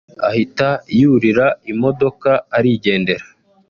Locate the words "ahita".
0.29-0.67